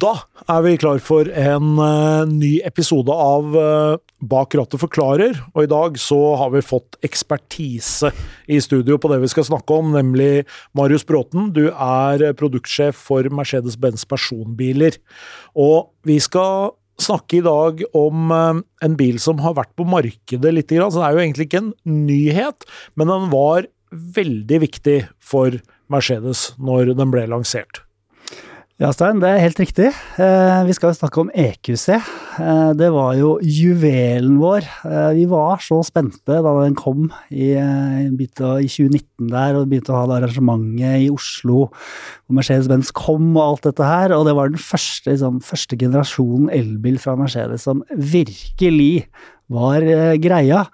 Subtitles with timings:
[0.00, 0.14] Da
[0.48, 3.98] er vi klar for en uh, ny episode av uh,
[4.30, 8.12] Bak rattet forklarer, og i dag så har vi fått ekspertise
[8.48, 10.46] i studio på det vi skal snakke om, nemlig
[10.78, 11.50] Marius Bråten.
[11.56, 14.96] Du er produktsjef for Mercedes-Benz personbiler,
[15.58, 20.54] og vi skal snakke i dag om uh, en bil som har vært på markedet
[20.54, 21.74] litt, så det er jo egentlig ikke en
[22.06, 25.60] nyhet, men den var veldig viktig for
[25.92, 27.84] Mercedes når den ble lansert.
[28.80, 29.90] Ja, Stein, det er helt riktig.
[30.16, 31.98] Eh, vi skal snakke om EQC.
[32.40, 34.64] Eh, det var jo juvelen vår.
[34.88, 39.98] Eh, vi var så spente da den kom i, i 2019 der, og begynte å
[39.98, 44.16] ha det arrangementet i Oslo hvor Mercedes-Benz kom og alt dette her.
[44.16, 49.10] Og det var den første, liksom, første generasjonen elbil fra Mercedes som virkelig
[49.52, 49.84] var
[50.24, 50.64] greia.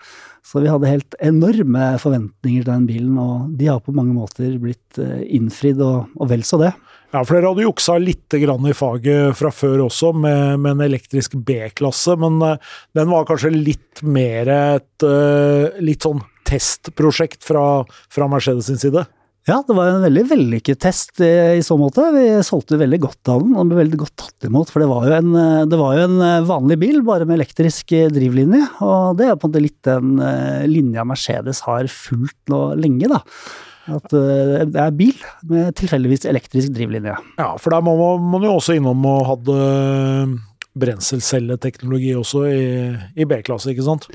[0.46, 4.52] Så vi hadde helt enorme forventninger til den bilen, og de har på mange måter
[4.62, 6.70] blitt innfridd, og, og vel så det.
[7.14, 11.37] Ja, for dere hadde juksa litt i faget fra før også, med, med en elektrisk
[11.46, 12.56] B-klasse, men uh,
[12.98, 19.06] den var kanskje litt mer et uh, litt sånn testprosjekt fra, fra Mercedes sin side?
[19.47, 22.02] Ja, det var en veldig vellykket test i, i, så måte.
[22.16, 24.73] Vi solgte veldig godt av den, og den ble veldig godt tatt imot.
[24.73, 25.37] For det var, en,
[25.71, 28.65] det var jo en vanlig bil, bare med elektrisk drivlinje.
[28.83, 30.19] Og det er på en måte litt den
[30.67, 33.23] linja Mercedes har fulgt nå lenge, da.
[33.87, 35.15] At det er bil
[35.47, 37.15] med tilfeldigvis elektrisk drivlinje.
[37.39, 39.61] Ja, for der må man jo også innom og hadde
[40.77, 42.65] brenselcelleteknologi også i,
[43.15, 44.11] i B-klasse, ikke sant?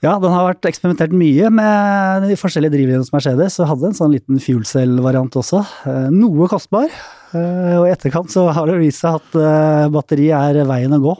[0.00, 3.98] Ja, den har vært eksperimentert mye med de forskjellige drivlinjene hos Mercedes, og hadde en
[3.98, 5.60] sånn liten fuelcell-variant også.
[5.90, 10.62] Eh, noe kostbar, eh, og i etterkant så har det vist seg at batteri er
[10.64, 11.18] veien å gå.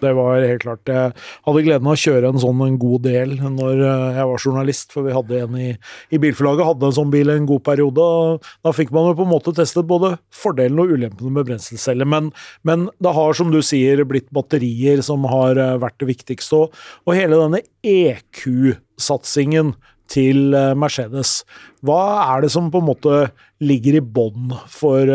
[0.00, 0.88] Det var helt klart.
[0.88, 1.12] Jeg
[1.46, 4.94] hadde gleden av å kjøre en sånn en god del når eh, jeg var journalist,
[4.94, 5.68] for vi hadde en i,
[6.14, 8.00] i bilforlaget, hadde en sånn bil en god periode.
[8.00, 12.08] og Da fikk man jo på en måte testet både fordelene og ulempene med brenselceller.
[12.08, 12.32] Men,
[12.66, 16.64] men, det har, som du sier, blitt batterier som har eh, vært det viktigste.
[16.64, 19.74] Og, og hele denne EQ-satsingen
[20.10, 21.42] til eh, Mercedes.
[21.84, 23.22] Hva er det som på en måte
[23.60, 25.10] ligger i bånn for,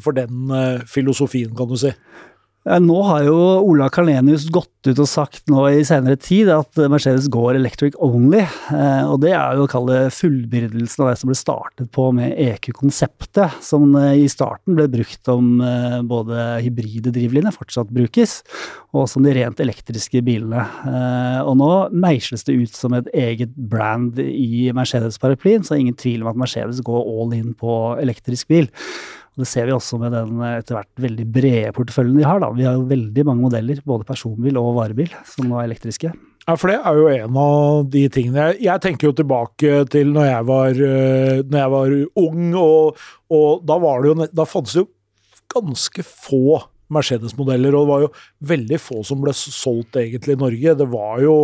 [0.00, 0.48] for den
[0.88, 1.92] filosofien, kan du si?
[2.62, 7.26] Nå har jo Ola Karlenius gått ut og sagt nå i senere tid at Mercedes
[7.32, 8.44] går electric only.
[8.44, 12.36] Eh, og det er jo å kalle fullbyrdelsen av det som ble startet på med
[12.38, 18.40] EQ-konseptet, som eh, i starten ble brukt om eh, både hybride drivlinjer fortsatt brukes,
[18.94, 20.62] og som de rent elektriske bilene.
[21.48, 26.22] Og nå meisles det ut som et eget brand i Mercedes-paraplyen, så det ingen tvil
[26.22, 28.70] om at Mercedes går all in på elektrisk bil.
[29.32, 32.42] Og Det ser vi også med den eh, etter hvert veldig brede porteføljen de har.
[32.42, 32.50] Da.
[32.56, 36.12] Vi har jo veldig mange modeller, både personbil og varebil, som nå er elektriske.
[36.42, 40.08] Ja, for det er jo en av de tingene Jeg, jeg tenker jo tilbake til
[40.10, 41.94] når jeg var, eh, når jeg var
[42.24, 44.90] ung, og, og da, var det jo, da fantes det jo
[45.52, 46.58] ganske få
[46.92, 48.10] Mercedes-modeller, og det var jo
[48.52, 50.74] veldig få som ble solgt egentlig i Norge.
[50.76, 51.36] Det var jo,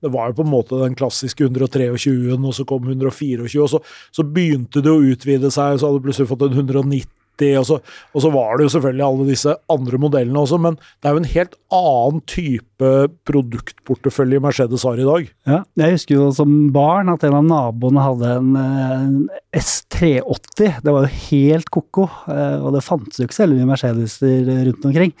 [0.00, 3.82] det var jo på en måte den klassiske 123-en, og så kom 124, og så,
[4.14, 7.66] så begynte det å utvide seg, og så hadde du plutselig fått en 190 og
[7.68, 7.78] så,
[8.14, 11.22] og så, var det jo selvfølgelig alle disse andre modellene også, men det er jo
[11.22, 12.92] en helt annen type
[13.28, 15.28] produktportefølje Mercedes har i dag.
[15.48, 19.20] Ja, jeg husker jo som barn at en av naboene hadde en, en
[19.56, 20.80] S380.
[20.84, 24.90] Det var jo helt ko-ko, eh, og det fantes jo ikke så mye Mercedeser rundt
[24.90, 25.14] omkring.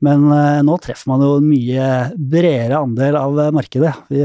[0.00, 3.92] Men uh, nå treffer man jo en mye bredere andel av markedet.
[4.08, 4.22] Vi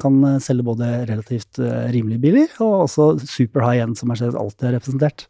[0.00, 1.60] kan selge både relativt
[1.94, 5.24] rimelige biler, og også super high end, som Mercedes alltid har representert.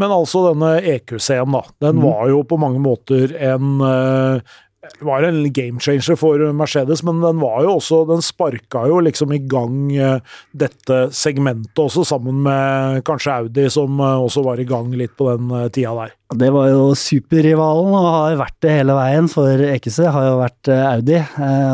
[0.00, 1.64] Men altså denne EQC-en, da.
[1.82, 2.04] Den mm.
[2.06, 4.52] var jo på mange måter en uh,
[4.98, 9.30] var en game changer for Mercedes, men den var jo også Den sparka jo liksom
[9.36, 14.66] i gang uh, dette segmentet også, sammen med kanskje Audi, som uh, også var i
[14.66, 16.16] gang litt på den tida der.
[16.34, 20.70] Det var jo superrivalen, og har vært det hele veien for EQC, har jo vært
[20.72, 21.18] Audi.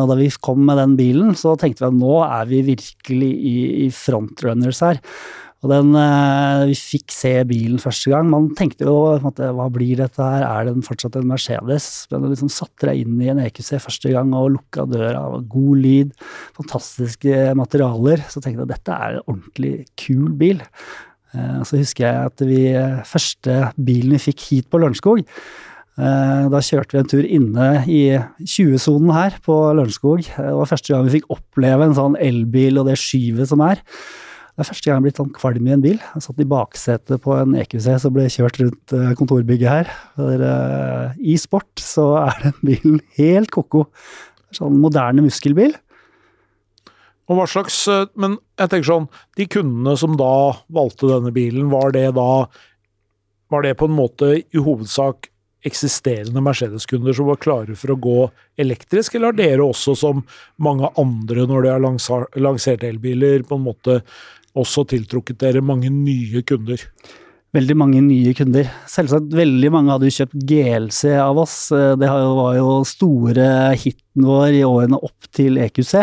[0.02, 3.28] Og da vi kom med den bilen, så tenkte vi at nå er vi virkelig
[3.30, 4.98] i, i frontrunners her.
[5.58, 8.30] Og den, eh, Vi fikk se bilen første gang.
[8.30, 12.06] Man tenkte jo hva blir dette her, er den fortsatt en Mercedes?
[12.10, 15.76] Men du liksom satte deg inn i en EQC første gang og lukka døra, god
[15.82, 16.12] lyd,
[16.54, 18.22] fantastiske materialer.
[18.30, 20.62] Så tenkte jeg at dette er en ordentlig kul bil.
[21.34, 22.62] Eh, så husker jeg at vi
[23.04, 25.26] første bilen vi fikk hit på Lørenskog,
[25.98, 28.16] eh, da kjørte vi en tur inne i
[28.46, 30.22] 20-sonen her på Lørenskog.
[30.22, 33.82] Det var første gang vi fikk oppleve en sånn elbil og det skyvet som er.
[34.58, 35.98] Det er første gang jeg har blitt sånn kvalm i en bil.
[36.02, 39.90] Jeg satt i baksetet på en EQC som ble kjørt rundt eh, kontorbygget her.
[40.16, 43.84] For, uh, I sport så er den bilen helt ko-ko.
[44.58, 45.76] Sånn moderne muskelbil.
[47.30, 49.06] Og hva slags eh, Men jeg tenker sånn,
[49.38, 50.34] de kundene som da
[50.74, 52.48] valgte denne bilen, var det da
[53.54, 55.30] Var det på en måte i hovedsak
[55.66, 58.18] eksisterende Mercedes-kunder som var klare for å gå
[58.62, 60.20] elektrisk, eller har dere også, som
[60.62, 63.96] mange andre når de har lansert elbiler, på en måte
[64.56, 66.84] også tiltrukket dere mange nye kunder?
[67.56, 68.68] Veldig mange nye kunder.
[68.90, 71.56] Selvsagt veldig mange hadde jo kjøpt GLC av oss.
[71.72, 73.48] Det var jo store
[73.80, 75.94] hiten vår i årene opp til EQC.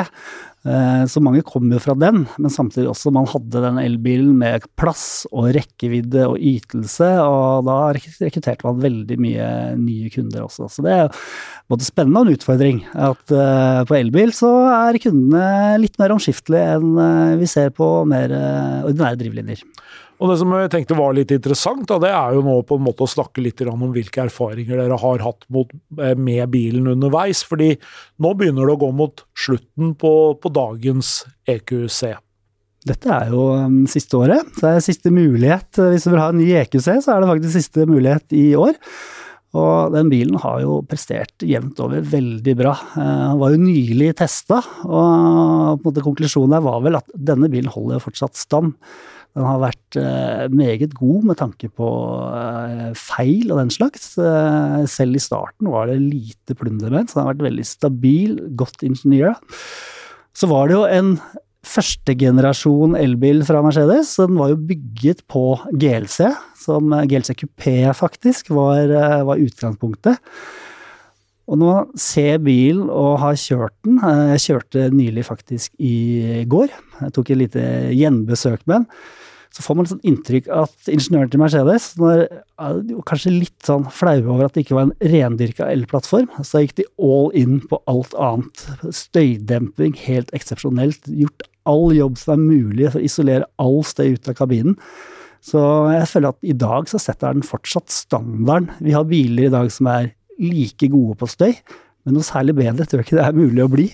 [0.65, 4.65] Eh, så mange kom jo fra den, men samtidig også man hadde den elbilen med
[4.79, 10.69] plass og rekkevidde og ytelse, og da rekrutterte man veldig mye nye kunder også.
[10.73, 11.21] Så det er
[11.69, 12.81] både spennende og en utfordring.
[12.97, 17.91] At eh, på elbil så er kundene litt mer omskiftelige enn eh, vi ser på
[18.09, 19.61] mer ordinære drivlinjer.
[20.15, 22.85] Og Det som jeg tenkte var litt interessant, da, det er jo nå på en
[22.85, 27.43] måte å snakke litt om hvilke erfaringer dere har hatt mot, eh, med bilen underveis.
[27.43, 27.75] fordi
[28.19, 32.15] nå begynner det å gå mot slutten på, på dagens EQC.
[32.85, 34.45] Dette er jo um, siste året.
[34.61, 35.71] Det er siste mulighet.
[35.73, 38.77] Hvis du vil ha en ny EQC, så er det faktisk siste mulighet i år.
[39.55, 42.75] Og den bilen har jo prestert jevnt over veldig bra.
[42.93, 47.09] Den uh, var jo nylig testa, og på en måte konklusjonen der var vel at
[47.15, 48.75] denne bilen holder fortsatt stand.
[49.35, 51.87] Den har vært eh, meget god med tanke på
[52.31, 54.13] eh, feil og den slags.
[54.15, 57.65] Eh, selv i starten var det lite plunder med den, så den har vært veldig
[57.67, 59.35] stabil, godt ingeniør.
[60.35, 61.17] Så var det jo en
[61.65, 64.13] førstegenerasjon elbil fra Mercedes.
[64.15, 66.29] så Den var jo bygget på GLC,
[66.61, 68.91] som GLC Coupé faktisk var,
[69.27, 70.21] var utgangspunktet.
[71.45, 73.99] Og når man ser bilen og har kjørt den
[74.31, 76.73] Jeg kjørte nylig faktisk i går.
[77.03, 78.89] Jeg tok et lite gjenbesøk med den
[79.55, 82.25] så får man et sånt inntrykk at ingeniøren til Mercedes når,
[83.07, 86.27] kanskje litt sånn flaue over at det ikke var en rendyrka elplattform.
[86.43, 88.65] Så gikk de all in på alt annet.
[88.83, 91.07] Støydemping helt eksepsjonelt.
[91.07, 94.75] Gjort all jobb som er mulig for å isolere all støy ut av kabinen.
[95.45, 95.61] Så
[95.93, 98.73] jeg føler at i dag så setter den fortsatt standarden.
[98.83, 100.11] Vi har biler i dag som er
[100.41, 101.53] like gode på støy,
[102.05, 103.87] men noe særlig bedre tror jeg ikke det er mulig å bli.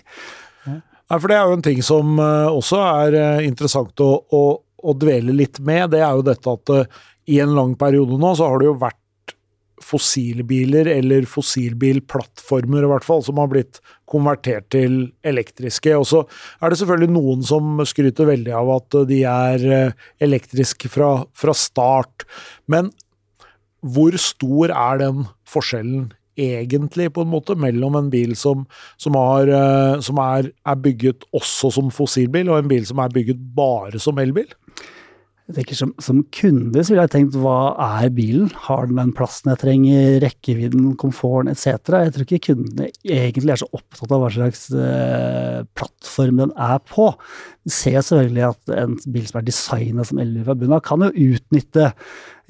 [0.68, 4.44] Nei, for Det er jo en ting som eh, også er eh, interessant å, å
[4.82, 8.34] å dvele litt med, det er jo dette at uh, i en lang periode nå
[8.38, 8.98] så har det jo vært
[9.82, 13.80] fossilbiler, eller fossilbilplattformer i hvert fall, som har blitt
[14.10, 15.96] konvertert til elektriske.
[15.98, 16.22] Og så
[16.62, 19.66] er det selvfølgelig noen som skryter veldig av at de er
[20.22, 22.28] elektriske fra, fra start.
[22.70, 22.92] Men
[23.82, 28.66] hvor stor er den forskjellen egentlig, på en måte, mellom en bil som,
[29.01, 33.13] som, har, uh, som er, er, bygget også som fossilbil, og en bil som er
[33.13, 34.50] bygget bare som elbil?
[35.51, 38.48] Jeg tenker som, som, kunde så ville jeg tenkt hva er bilen?
[38.69, 41.92] Har den den plassen jeg trenger, rekkevidden, komforten etc.?
[41.92, 46.78] Jeg tror ikke kundene egentlig er så opptatt av hva slags eh, plattform den er
[46.88, 47.10] på.
[47.62, 51.04] Vi ser selvfølgelig at en bil som er designa som elbil fra bunnen av, kan
[51.06, 51.92] jo utnytte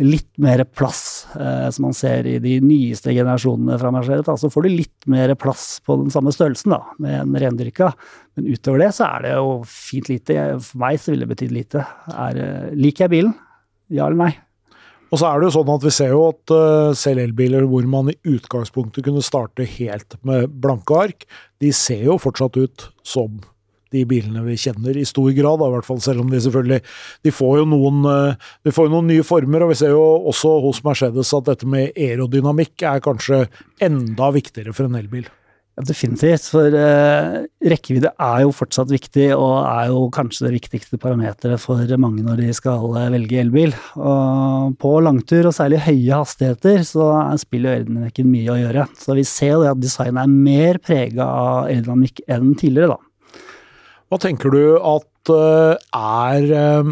[0.02, 4.30] litt mer plass, eh, som man ser i de nyeste generasjonene fra Mercedes.
[4.40, 7.92] Så får du litt mer plass på den samme størrelsen da, med en rendyrka.
[8.38, 10.38] Men utover det så er det jo fint lite.
[10.63, 11.84] For meg så ville det betydd lite.
[12.16, 13.36] Er, eh, liker jeg bilen?
[13.92, 14.34] Ja eller nei?
[15.12, 17.84] Og så er det jo sånn at Vi ser jo at uh, selv elbiler hvor
[17.90, 21.25] man i utgangspunktet kunne starte helt med blanke ark,
[21.60, 23.42] de ser jo fortsatt ut som
[23.92, 25.62] de bilene vi kjenner, i stor grad.
[25.62, 26.82] Da, i hvert fall, selv om de selvfølgelig
[27.28, 29.66] de får jo noen, eh, de får jo noen nye former.
[29.66, 33.46] og Vi ser jo også hos Mercedes at dette med aerodynamikk er kanskje
[33.82, 35.30] enda viktigere for en elbil.
[35.80, 41.00] Ja, definitivt, for eh, rekkevidde er jo fortsatt viktig, og er jo kanskje det viktigste
[41.00, 43.71] parameteret for mange når de skal uh, velge elbil.
[43.95, 47.07] Og på langtur, og særlig høye hastigheter, så
[47.40, 48.90] spiller aerodynamikken mye å gjøre.
[49.00, 53.10] Så vi ser jo at designet er mer prega av aerodynamikk enn tidligere, da.
[54.11, 56.89] Hva tenker du at uh, er uh,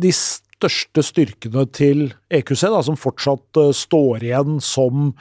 [0.00, 5.12] de største styrkene til EQC, da, som fortsatt uh, står igjen som,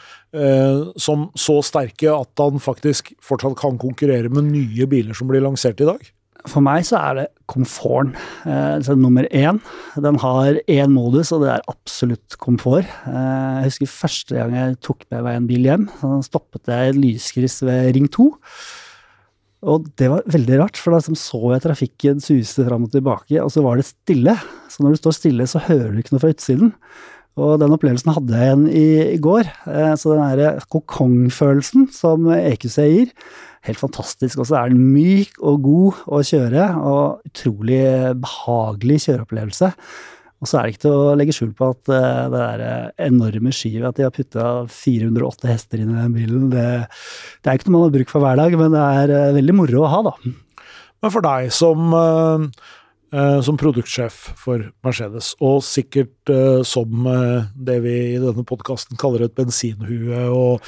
[0.99, 5.81] som, så sterke at han faktisk fortsatt kan konkurrere med nye biler som blir lansert
[5.81, 6.03] i dag?
[6.47, 8.13] For meg så er det komforten
[8.47, 9.59] eh, nummer én.
[9.99, 12.87] Den har én modus, og det er absolutt komfort.
[13.09, 15.87] Eh, jeg husker første gang jeg tok med meg en bil hjem.
[15.99, 18.29] Så stoppet jeg i et lyskryss ved Ring 2.
[19.67, 23.51] Og det var veldig rart, for da så jeg trafikken suse fram og tilbake, og
[23.51, 24.35] så var det stille.
[24.71, 26.71] Så når du står stille, så hører du ikke noe fra utsiden.
[27.39, 29.49] Og den opplevelsen hadde jeg igjen i, i går.
[29.67, 33.11] Eh, så den derre kokongfølelsen som EQC gir,
[33.67, 34.39] helt fantastisk.
[34.39, 37.83] Og så er den myk og god å kjøre, og utrolig
[38.23, 39.73] behagelig kjøreopplevelse.
[40.39, 43.07] Og så er det ikke til å legge skjul på at uh, det der eh,
[43.09, 46.67] enorme skivet, at de har putta 408 hester inn i den bilen, det,
[47.43, 49.55] det er ikke noe man har bruk for hver dag, men det er uh, veldig
[49.57, 50.13] moro å ha, da.
[50.99, 52.45] Men for deg som uh,
[53.09, 56.29] som produktsjef for Mercedes, og sikkert
[56.69, 57.07] som
[57.57, 60.67] det vi i denne podkasten kaller et bensinhue, og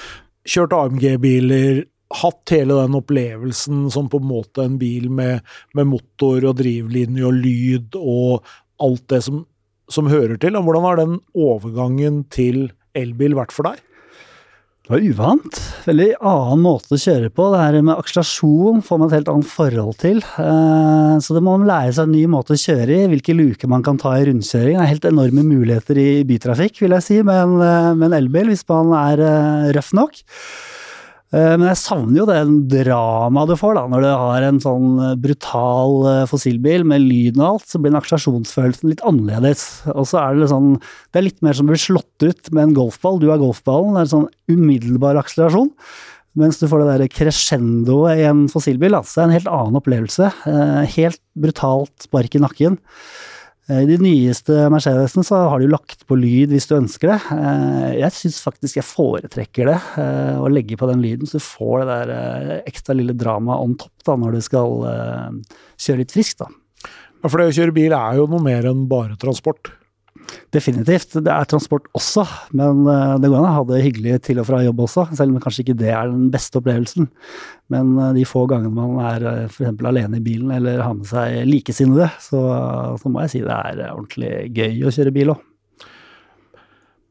[0.50, 1.84] kjørt AMG-biler,
[2.18, 5.46] hatt hele den opplevelsen som på en måte en bil med,
[5.78, 8.50] med motor og drivlinje og lyd og
[8.82, 9.44] alt det som,
[9.94, 10.58] som hører til.
[10.58, 13.80] Og Hvordan har den overgangen til elbil vært for deg?
[14.82, 15.58] Det var uvant.
[15.86, 17.46] Veldig annen måte å kjøre på.
[17.54, 20.18] Det her med akselerasjon får man et helt annet forhold til.
[20.42, 23.06] Eh, så det må man lære seg en ny måte å kjøre i.
[23.14, 24.76] Hvilke luker man kan ta i rundkjøring.
[24.76, 28.18] Det er helt enorme muligheter i bytrafikk, vil jeg si, med en, eh, med en
[28.20, 30.20] elbil, hvis man er eh, røff nok.
[31.32, 32.40] Eh, men jeg savner jo det
[32.74, 37.40] dramaet du får da, når du har en sånn eh, brutal eh, fossilbil med lyden
[37.40, 39.66] og alt, så blir den akselerasjonsfølelsen litt annerledes.
[39.96, 42.66] Og så er det sånn Det er litt mer som å bli slått ut med
[42.66, 43.22] en golfball.
[43.22, 43.96] Du er golfballen.
[43.96, 45.72] Det er en sånn umiddelbar akselerasjon.
[46.40, 48.96] Mens du får det der crescendoet i en fossilbil.
[48.96, 50.30] Altså, det er en helt annen opplevelse.
[50.96, 52.78] Helt brutalt spark i nakken.
[53.72, 57.20] I de nyeste Mercedesene så har de lagt på lyd hvis du ønsker det.
[57.36, 61.46] Eh, jeg syns faktisk jeg foretrekker det, eh, å legge på den lyden, så du
[61.46, 64.76] får det der eh, ekstra lille dramaet on top da, når du skal
[65.80, 66.44] kjøre litt friskt.
[66.44, 66.50] da.
[67.22, 69.72] Ja, For det å kjøre bil er jo noe mer enn bare transport?
[70.52, 71.14] Definitivt.
[71.24, 72.26] Det er transport også,
[72.58, 75.32] men eh, det går an å ha det hyggelig til og fra jobb også, selv
[75.32, 77.08] om kanskje ikke det er den beste opplevelsen.
[77.72, 79.78] Men eh, de få gangene man er eh, f.eks.
[79.88, 82.42] alene i bilen eller har med seg likesinnede, så,
[83.00, 85.46] så, må jeg si det er ordentlig gøy å kjøre bil òg.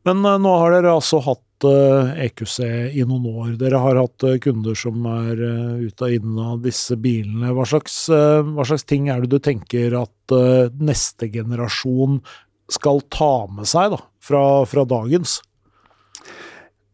[0.08, 2.54] Men nå har dere altså hatt EQC
[2.96, 3.48] i noen år.
[3.60, 5.42] Dere har hatt kunder som er
[5.84, 7.52] ute og inne av disse bilene.
[7.52, 10.36] Hva slags, hva slags ting er det du tenker at
[10.80, 12.16] neste generasjon
[12.72, 15.40] skal ta med seg da, fra, fra dagens?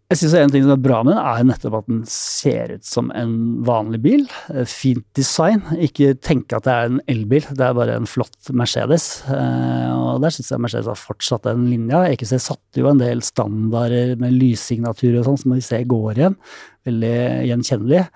[0.07, 2.85] Jeg synes En ting som er bra med den, er nettopp at den ser ut
[2.87, 3.33] som en
[3.67, 4.23] vanlig bil.
[4.55, 5.65] Eh, fint design.
[5.83, 9.25] Ikke tenke at det er en elbil, det er bare en flott Mercedes.
[9.27, 12.05] Eh, og Der syns jeg Mercedes har fortsatt den linja.
[12.07, 16.39] EQC satte jo en del standarder med lyssignatur og sånn som vi ser går igjen.
[16.87, 17.19] Veldig
[17.51, 18.07] gjenkjennelig.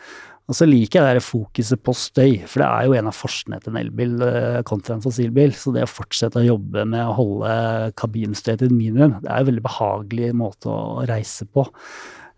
[0.50, 3.61] Og så liker jeg det fokuset på støy, for det er jo en av forskene
[3.62, 5.52] til en elbil eh, kontra en fossilbil.
[5.54, 7.52] Så det å fortsette å jobbe med å holde
[8.00, 11.68] kabinstøy til et minimum, det er en veldig behagelig måte å reise på.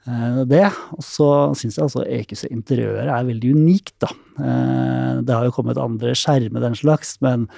[0.03, 0.67] Eh, det,
[0.97, 1.29] Og så
[1.59, 4.11] syns jeg altså EQC interiøret er veldig unikt, da.
[4.43, 7.49] Eh, det har jo kommet andre skjermer den slags, men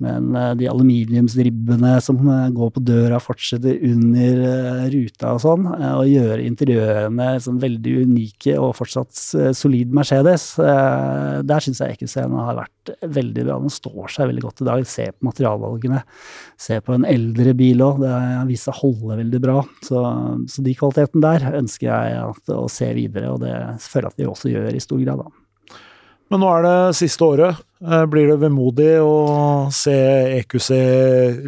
[0.00, 5.66] men eh, de aluminiumsribbene som eh, går på døra, fortsetter under eh, ruta og sånn,
[5.70, 9.12] og gjøre interiørene sånn veldig unike og fortsatt
[9.56, 13.58] solid Mercedes, der syns jeg EQC-en har vært veldig bra.
[13.62, 14.86] Den står seg veldig godt i dag.
[14.88, 16.02] Se på materialvalgene.
[16.60, 18.00] Se på en eldre bil òg.
[18.04, 19.60] Det har vist seg holde veldig bra.
[19.86, 20.02] Så,
[20.50, 23.54] så de kvalitetene der ønsker jeg at, å se videre, og det
[23.84, 25.24] føler jeg at vi også gjør i stor grad.
[25.24, 25.39] da.
[26.30, 27.60] Men nå er det siste året.
[27.82, 29.96] Eh, blir det vemodig å se
[30.38, 30.70] EQC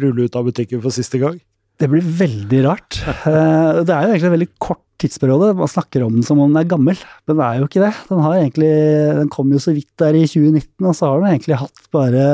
[0.03, 1.37] rulle ut av butikken for siste gang?
[1.79, 2.99] Det blir veldig rart.
[3.03, 5.53] Eh, det er jo egentlig en veldig kort tidsperiode.
[5.57, 7.93] Man snakker om den som om den er gammel, men det er jo ikke det.
[8.09, 8.71] Den, har egentlig,
[9.19, 12.27] den kom jo så vidt der i 2019, og så har den egentlig hatt bare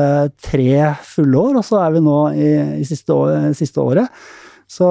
[0.43, 0.67] tre
[1.07, 1.61] fulle år.
[1.61, 2.51] Og så er vi nå i,
[2.81, 4.21] i siste, år, siste året.
[4.69, 4.85] Så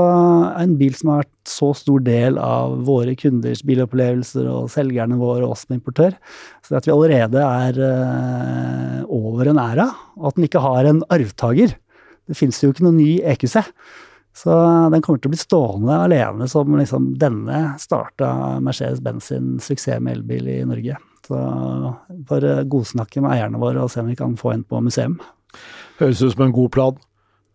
[0.58, 5.46] en bil som har vært så stor del av våre kunders bilopplevelser og selgerne våre
[5.46, 6.16] og oss som importør,
[6.64, 9.86] så det at vi allerede er uh, over en æra,
[10.18, 11.76] og at den ikke har en arvtaker.
[12.28, 13.60] Det finnes jo ikke noen ny EQC.
[14.38, 14.54] Så
[14.92, 20.18] den kommer til å bli stående alene som liksom denne starta Mercedes-Benz sin suksess med
[20.18, 20.98] elbil i Norge.
[21.26, 21.38] Så
[22.28, 25.18] bare godsnakke med eierne våre og se om vi kan få en på museum.
[25.98, 27.00] Høres ut som en god plan.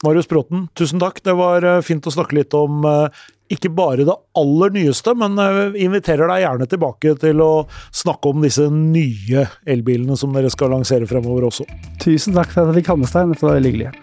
[0.04, 1.22] Marius Bråten, tusen takk.
[1.24, 5.40] Det var eh, fint å snakke litt om eh, ikke bare det aller nyeste, men
[5.40, 7.52] eh, inviterer deg gjerne tilbake til å
[7.96, 11.68] snakke om disse nye elbilene som dere skal lansere fremover også.
[12.04, 13.34] Tusen takk for at jeg fikk ha med deg.
[13.34, 13.94] Dette var veldig hyggelig.